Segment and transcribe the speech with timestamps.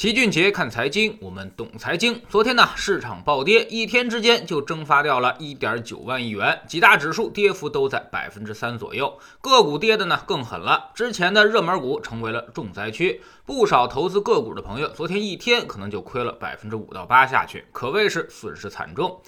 [0.00, 2.22] 齐俊杰看财经，我们懂财经。
[2.26, 10.90] 昨天呢，市场暴跌，一天之间就蒸发掉了一点九万亿元，几大指数跌幅都在百分之三左右，个股跌的呢更狠了。
[10.94, 19.20] 之前的热门股成为了重灾区，不少投资个股的朋友，昨天一天可能就亏了百分之五到八下去，可谓是损失惨重。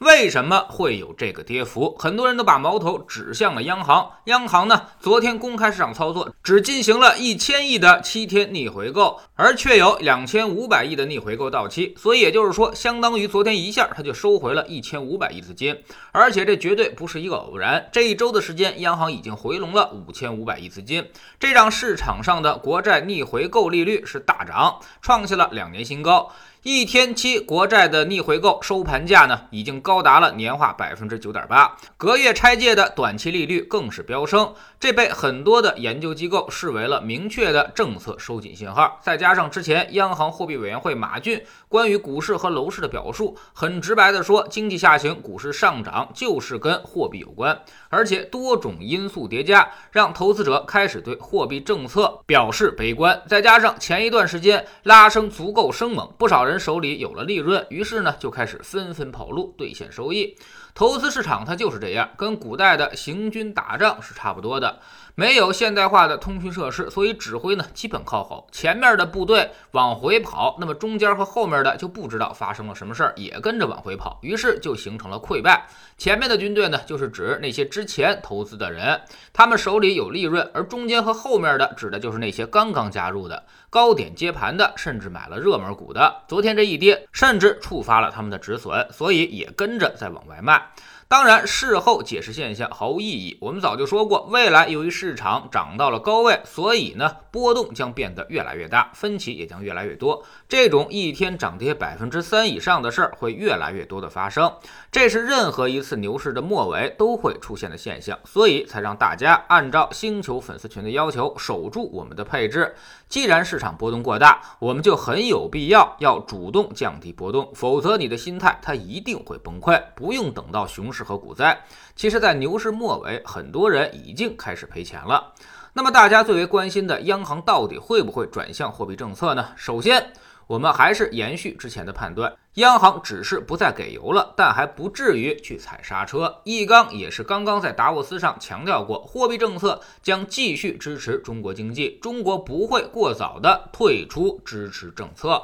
[0.00, 1.94] 为什么会有这个跌幅？
[1.98, 4.10] 很多人都把矛头指向了央行。
[4.24, 11.94] 央行呢，昨天公开市场操作，只进行了一千亿的七天逆回购，而却有两千五百亿的逆回购到期。
[11.98, 15.76] 所以也就是说，相当于昨天一下，它就收回了一千五百亿资金。
[16.12, 17.86] 而且这绝对不是一个偶然。
[17.92, 26.32] 这一周的时间，央行已经回笼了五千五百亿资金，这让市场上的国债逆回购利率是大涨，创下了两年新高。
[26.62, 39.00] 一天期国债的逆回购收盘价呢，已经高达了年化百分之九点八，隔夜拆借的短期利率更是飙升，这被很多的研究机构视为了明确的政策收紧信号。
[39.02, 47.58] 再加上之前央行货币委员会马骏关于股市和楼市的表述，很直白的说，经济下行、股市上涨就是跟货币有关，
[47.88, 53.18] 而且多种因素叠加，让投资者开始对货币政策表示悲观。
[53.26, 56.49] 再加上前一段时间拉升足够生猛，不少人。
[56.50, 60.36] 人手里有了利润，于是呢就开始纷纷跑路兑现收益。
[60.74, 64.78] 投资市场它就是这样，跟古代的行军打仗是差不多的。
[65.16, 68.46] 没有现代化的通讯设施，所以指挥呢基本靠吼。
[68.52, 75.66] 前面的部队往回跑，那么中间和后面的就不知道发生了什么事儿，也跟着往回跑，于是就形成了溃败。
[75.98, 78.98] 前面的军队呢，就是指那些之前投资的人，
[79.32, 86.22] 他们手里有利润；而中间和后面的，指的就是那些刚刚加入的、高点接盘的，甚至买了热门股的。
[86.28, 90.59] 昨天这一跌，甚至触发了他们的止损，所以也跟着在往外卖。
[90.60, 90.82] that.
[91.10, 93.36] 当然，事后解释现象毫无意义。
[93.40, 100.24] 我们早就说过，未来由于市场涨到了高位，所以呢波动将变得越来越大，分歧也将越来越多。
[100.48, 104.54] 这种一天涨跌百分之三以上的事儿会越来越多的发生，
[104.92, 112.72] 这是任何一次牛市的末尾都会出现的现象，所以才让大家按照星球粉丝群的要求守住我们的配置。
[113.08, 119.82] 既然市场波动过大，我们就很有必要要主动降低波动，否则你的心态它一定会崩溃。
[119.96, 120.99] 不用等到熊市。
[121.04, 125.32] 和股灾，其实，在牛市末尾，很多人已经开始赔钱了。
[125.72, 129.50] 那么，大家最为关心的，央行到底会不会转向货币政策呢？
[129.56, 130.12] 首先，
[130.46, 136.40] 我们还是延续之前的判断，央行只是不再给油了，但还不至于去踩刹车。
[136.42, 145.40] 易纲也是刚刚在达沃斯上强调过，货币政策将继续支持中国经济，中国不会过早的退出支持政策。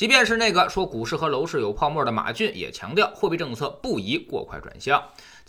[0.00, 4.98] 即便是那个说股市和楼市有泡沫的马骏，也强调货币政策不宜过快转向。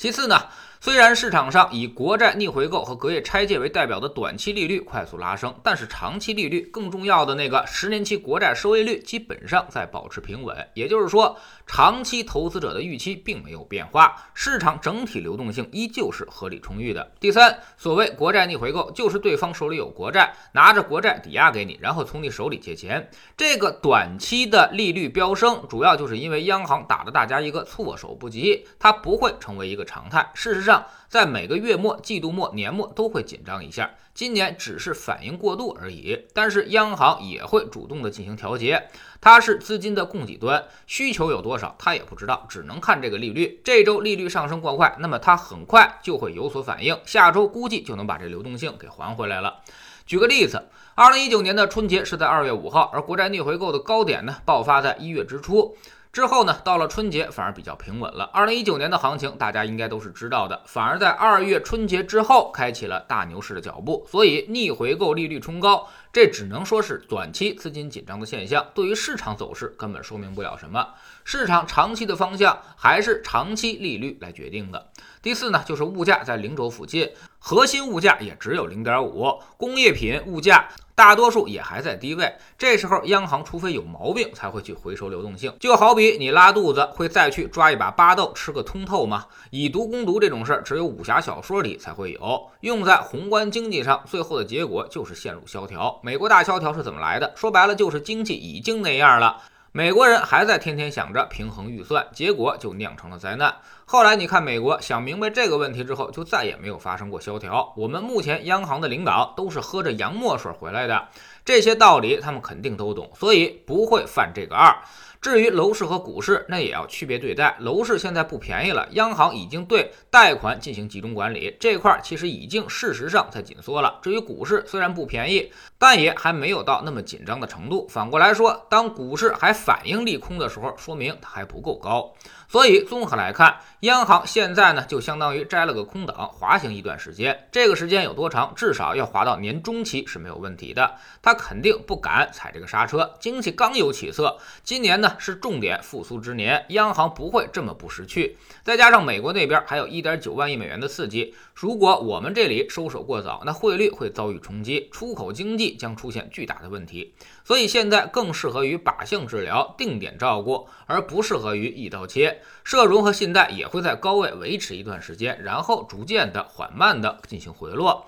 [0.02, 0.36] 其次呢？
[0.84, 10.58] 虽然市场上以国债逆回购和隔夜拆借为代表的短期利率快速拉升，但是长期利率更重要的那个十年期国债收益率基本上在保持平稳。
[10.74, 17.12] 也就是说，长期投资者的预期并没有变化，市场整体流动性依旧是合理充裕的。
[17.20, 23.08] 第三，所谓国债逆回购，就是对方手里有国债，拿着国债抵押给你，然后从你手里借钱。
[23.38, 30.32] 这个短期的利率飙升，主要就是因为央行打了大家一个措手不及，它不会成为一个常态。
[30.34, 36.28] 事实上，在每个月末、季度末、年末都会紧张一下，今年只是反应过度而已。
[36.34, 38.88] 但是央行也会主动的进行调节，
[39.20, 43.60] 它是资金的供给端，需求有多少，它也不知道，只能看这个利率。
[43.64, 49.60] 这周利率上升过快，那么它很快就会有所反应，下周估计就能把这流动性给还回来了。
[50.06, 55.78] 举个例子，二零一九年的春节是在二月五号，而国债逆回购的高点呢，爆发在一月之初。
[56.12, 58.26] 之后呢，到了春节反而比较平稳了。
[58.34, 64.06] 二零一九年的行情大家应该都是知道的，反而在二月春节之后开启了大牛市的脚步。
[64.10, 70.86] 所以逆回购利率冲高，这只能说是短期资金紧张的现象，对于市场走势根本说明不了什么。
[71.24, 74.90] 市场长期的方向还是长期利率来决定的。
[75.22, 77.10] 第四呢，就是物价在零轴附近，
[77.44, 80.70] 核心物价也只有零点五，工业品物价。
[80.94, 85.52] 大多数也还在低位，这时候央行除非有毛病才会去回收流动性。
[85.60, 89.26] 就好比你拉肚子会再去抓一把巴豆吃个通透吗？
[89.50, 92.52] 以毒攻毒这种事儿，只有武侠小说里才会有。
[92.60, 96.00] 用在宏观经济上，最后的结果就是陷入萧条。
[96.04, 97.34] 美国大萧条是怎么来的？
[97.36, 99.42] 说白了就是经济已经那样了。
[99.72, 103.56] 美国人还在天天想着平衡预算，结果就酿成了灾难。
[103.92, 107.74] 后来你看，美国想明白这个问题之后，就再也没有发生过萧条。
[107.76, 111.10] 我们目前央行的领导都是喝着洋墨水回来的，
[111.44, 114.74] 这些道理他们肯定都懂，所以不会犯这个二。
[115.20, 117.56] 至于楼市和股市，那也要区别对待。
[117.60, 124.00] 楼市现在不便宜了，央行已经对贷款进行集中管理，这块其实已经事实上在紧缩了。
[124.02, 127.86] 至于股市，虽然不便宜，但也还没有到那么紧张的程度。
[127.90, 132.14] 反过来说，当股市还反应利空的时候，说明它还不够高。
[132.48, 137.48] 所以综合来看，央行现在呢就相当于摘了个空档，滑行一段时间。
[137.52, 138.54] 这个时间有多长？
[138.56, 140.98] 至少要滑到年中期是没有问题的。
[141.20, 143.16] 他肯定不敢踩这个刹车。
[143.20, 148.38] 经济刚有起色，今年呢是重点复苏之年，央行不会这么不识趣。
[148.64, 157.16] 再加上美国那边还有一点九万亿美元的刺激，如果我们这里收手过早，那汇率会遭遇冲击，出口经济将出现巨大的问题。
[157.44, 162.44] 所以现在更适合于靶向治疗、定点照顾，而不适合于一刀切。
[162.64, 168.06] 社融和信贷也会在高位维持一段时间，然后逐渐的、缓慢的进行回落。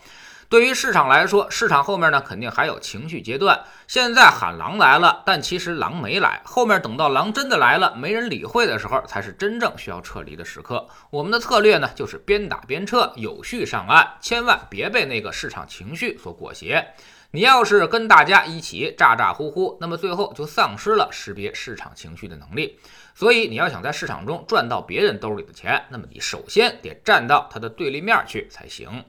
[0.54, 3.60] 对于市场来说，市场后面呢肯定还有情绪阶段。
[3.88, 6.44] 现在喊狼来了，但其实狼没来。
[6.46, 10.88] 后面等到狼真的来了，没人理会的时候，才是真正需要撤离的时刻。
[11.10, 16.94] 我们的策略呢，就是边打边撤，有序上岸，千万别被那个市场情绪所裹挟。
[17.32, 22.78] 你要是跟大家一起咋咋呼呼，那么最后就丧失了识别市场情绪的能力。
[23.16, 29.04] 所以你要想在市场中赚到别人兜里的钱，那么你首先得站到他的对立面去才行。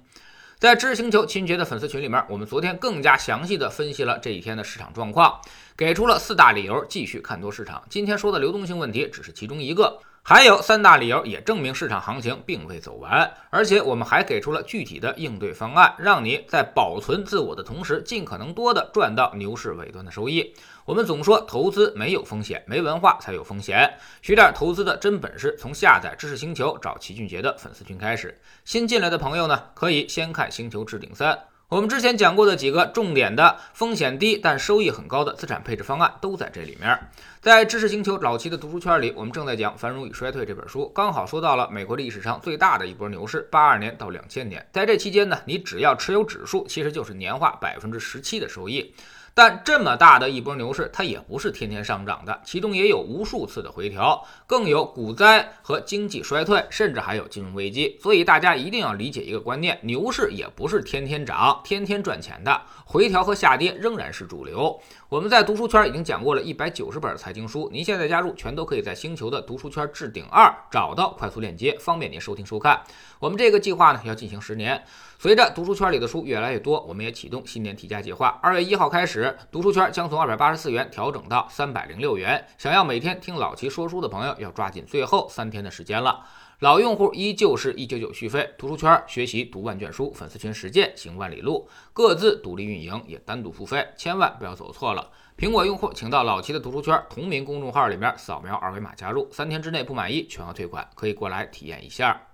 [0.59, 5.41] 在知识星球秦杰的粉丝群里面，我们昨天更加详细的分析了这一天的市场状况，
[5.77, 7.83] 给出了四大理由继续看多市场。
[7.91, 10.01] 今天说的流动性问题只是其中一个。
[10.27, 20.55] 还有三大理由也证明市场行情并未走完，而且我们还给出了具体的应对方案，让你在保存自我的同时，尽可能多的赚到牛市尾端的收益。
[20.87, 23.99] 我们总说投资没有风险，没文化才有风险。
[24.23, 28.41] 学点投资的真本事，从下载知识星球找齐俊杰的粉丝群开始。
[28.65, 31.39] 新进来的朋友呢，可以先看星球置顶三。
[31.71, 36.99] 我们之前讲过的几个重点的风险低但收益很高的资产配置方案都在这里面。
[37.41, 44.65] 在知识星球老齐的读书圈里，我们正在讲《繁荣与衰退》这本书，刚好说到了美国历史上最大的一波牛市，八二年到两千年。
[44.73, 48.95] 在这期间呢，你只要持有指数，其实就是年化百分之十七的收益。
[49.37, 57.99] 但这么大的一波牛市，它也不是天天上涨的，其中也有无数次的回调，更有股灾和经济衰退，甚至还有金融危机。
[58.01, 64.81] 所以大家一定要理解一个观念：牛市也不是天天涨、天天赚钱的，回调和下跌仍然是主流。
[65.09, 72.81] 我们在读书圈已经讲过了一百九十本财经书，您现在加入，全都可以在星球的读书圈置顶二找到快速链接，方便您收听收看。
[73.19, 74.81] 我们这个计划呢，要进行十年。
[75.19, 78.39] 随着读书圈里的书越来越多，我们也启动新年提价计划。
[78.43, 82.45] 二月一号开始，读书圈将从二百八十四元调整到三百零六元。
[82.59, 86.27] 想要每天听老齐说书的朋友，要抓紧最后三天的时间了。
[86.61, 95.11] 老用户依旧是一九九续费，读书圈学习读万卷书，粉丝群实践行万里路，各自独立运营也单独付费，千万不要走错了。
[95.37, 102.34] 苹果用户请到老齐的读书圈同名公众号里面扫描二维码加入，三天之内不满意全额退款，可以过来体验一下。